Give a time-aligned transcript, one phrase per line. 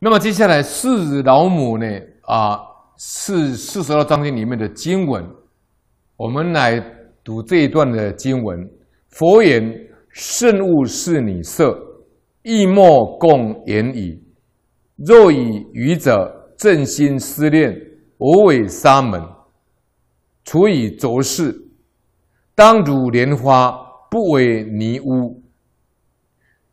[0.00, 1.84] 那么接下来四老母呢？
[2.22, 2.56] 啊，
[2.96, 5.28] 是四十二章经里面的经文，
[6.16, 6.78] 我们来
[7.24, 8.58] 读这一段的经文。
[9.08, 9.60] 佛言
[10.14, 11.76] ：“慎勿视女色，
[12.42, 14.22] 亦莫共言语。
[14.94, 17.76] 若以愚者正心思念，
[18.18, 19.20] 无为沙门。
[20.44, 21.52] 处以浊世，
[22.54, 23.72] 当如莲花，
[24.08, 25.42] 不为尼污。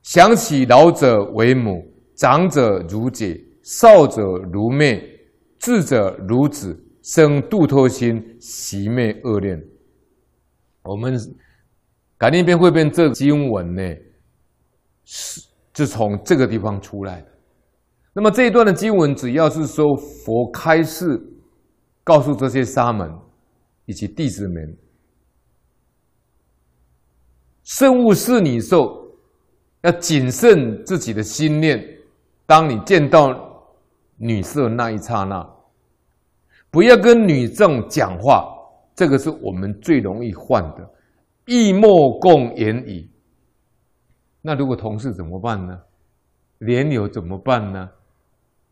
[0.04, 1.84] 想起老者为母，
[2.16, 5.04] 长者如姐，少者如妹，
[5.60, 9.62] 智者如子，生度脱心，习灭恶念。”
[10.84, 11.18] 我们。
[12.18, 13.84] 感应篇会变这经文呢，
[15.04, 15.42] 是
[15.74, 17.28] 就从这个地方出来的。
[18.14, 21.22] 那么这一段的经文，只要是说佛开示，
[22.06, 23.14] 告诉这些沙门
[23.86, 24.78] 以及弟子们，
[27.64, 28.78] 圣物是女色，
[29.82, 31.86] 要谨慎自己的心念。
[32.46, 33.34] 当你见到
[34.18, 35.48] 女色那一刹那，
[36.70, 38.48] 不要跟女众讲话，
[38.94, 40.92] 这个是我们最容易患的。
[41.46, 43.10] 亦莫共言语。
[44.42, 45.80] 那如果同事怎么办呢？
[46.60, 47.90] 莲友怎么办呢？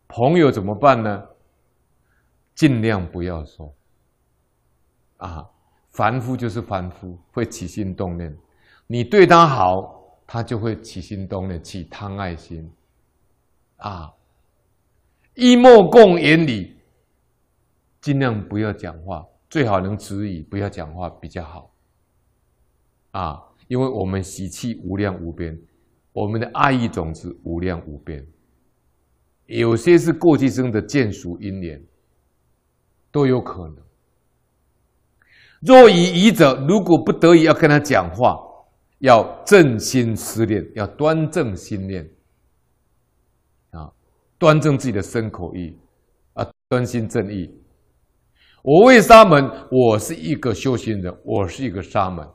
[0.08, 1.22] 朋友怎么办呢？
[2.54, 3.74] 尽量不要说。
[5.18, 5.44] 啊，
[5.90, 8.36] 凡夫就是凡夫，会起心动念。
[8.86, 12.70] 你对他好，他就会起心动念，起贪爱心。
[13.76, 14.14] 啊，
[15.34, 16.76] 亦莫共言理，
[18.00, 21.70] 尽量不要讲话，最好能止语，不要讲话比较好。
[23.10, 25.58] 啊，因为我们习气无量无边，
[26.12, 28.26] 我们的爱意种子无量无边，
[29.46, 31.82] 有些是过去生的眷属因缘，
[33.10, 33.76] 都有可能。
[35.60, 38.38] 若以愚者，如果不得已要跟他讲话，
[38.98, 42.08] 要正心思念，要端正心念，
[44.44, 45.74] 端正自己的身口意，
[46.34, 47.50] 啊，端心正意。
[48.62, 52.28] 我为沙门，我是一个修行人，我是一个沙门。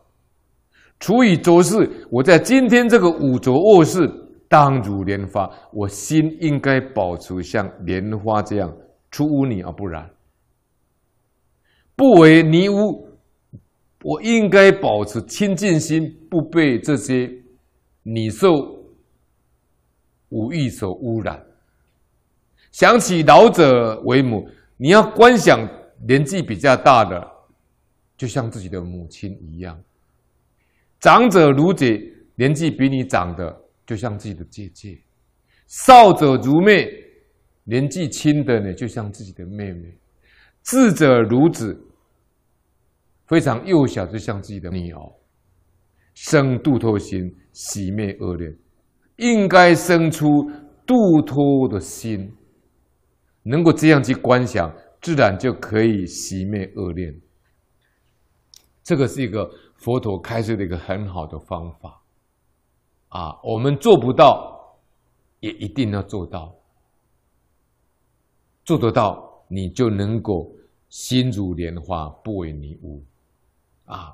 [1.00, 4.12] 处以浊世，我在今天这个五浊恶世，
[4.48, 8.76] 当如莲花，我心应该保持像莲花这样
[9.12, 10.10] 出污泥而不染，
[11.96, 13.08] 不为泥污，
[14.02, 17.32] 我应该保持清净心，不被这些
[18.02, 18.50] 泥受
[20.30, 21.46] 五欲所污染。
[22.72, 24.48] 想起老者为母，
[24.78, 25.60] 你要观想
[26.08, 27.28] 年纪比较大的，
[28.16, 29.80] 就像自己的母亲一样。
[31.00, 32.00] 长者如姐，
[32.36, 35.02] 年纪比你长的就像自己的姐姐；
[35.68, 36.88] 少者如妹，
[37.64, 39.90] 年纪轻的呢就像自己的妹妹；
[40.64, 41.78] 智者如子，
[43.28, 45.00] 非常幼小就像自己的女儿。
[46.14, 48.54] 生度脱心，熄灭恶念，
[49.16, 50.28] 应该生出
[50.86, 52.30] 度脱的心，
[53.50, 54.72] 能够这样去观想，
[55.02, 57.20] 自然就可以熄灭恶念。
[58.84, 59.50] 这个是一个。
[59.80, 62.02] 佛陀开示的一个很好的方法，
[63.08, 64.78] 啊，我们做不到，
[65.40, 66.54] 也一定要做到，
[68.66, 70.52] 做得到，你就能够
[70.90, 73.02] 心如莲花，不为尼污，
[73.86, 74.14] 啊。